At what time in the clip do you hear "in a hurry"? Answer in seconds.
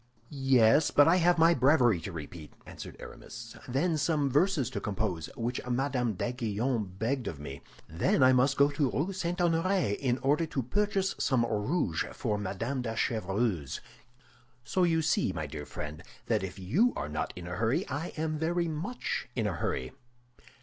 17.35-17.87, 19.35-19.91